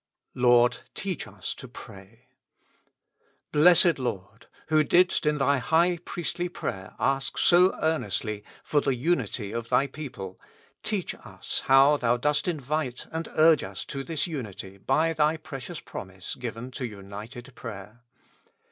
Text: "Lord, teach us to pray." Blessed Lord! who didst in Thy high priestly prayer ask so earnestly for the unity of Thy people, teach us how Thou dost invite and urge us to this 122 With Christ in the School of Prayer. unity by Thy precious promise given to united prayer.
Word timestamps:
"Lord, 0.33 0.79
teach 0.95 1.27
us 1.27 1.53
to 1.53 1.67
pray." 1.67 2.25
Blessed 3.51 3.99
Lord! 3.99 4.47
who 4.69 4.83
didst 4.83 5.27
in 5.27 5.37
Thy 5.37 5.59
high 5.59 5.99
priestly 6.03 6.49
prayer 6.49 6.95
ask 6.97 7.37
so 7.37 7.77
earnestly 7.83 8.43
for 8.63 8.81
the 8.81 8.95
unity 8.95 9.51
of 9.51 9.69
Thy 9.69 9.85
people, 9.85 10.41
teach 10.81 11.13
us 11.13 11.61
how 11.67 11.97
Thou 11.97 12.17
dost 12.17 12.47
invite 12.47 13.05
and 13.11 13.27
urge 13.35 13.61
us 13.63 13.85
to 13.85 14.03
this 14.03 14.25
122 14.25 14.29
With 14.29 14.37
Christ 14.39 14.39
in 14.39 14.45
the 14.47 14.53
School 14.57 14.71
of 14.71 14.85
Prayer. 14.87 15.03
unity 15.03 15.13
by 15.13 15.13
Thy 15.13 15.37
precious 15.37 15.79
promise 15.79 16.33
given 16.33 16.71
to 16.71 16.85
united 16.87 17.53
prayer. 17.53 18.01